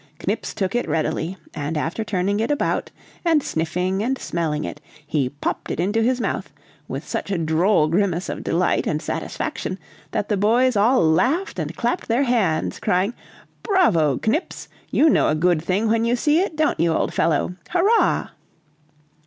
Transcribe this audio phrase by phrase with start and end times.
[0.25, 2.89] Knips took it readily, and after turning it about,
[3.23, 6.51] and sniffing and smelling it, he popped it into his mouth,
[6.87, 9.77] with such a droll grimace of delight and satisfaction
[10.09, 13.13] that the boys all laughed and clapped their hands, crying
[13.61, 14.67] "Bravo, Knips!
[14.89, 17.53] you know a good thing when you see it, don't you, old fellow!
[17.69, 18.29] Hurrah!"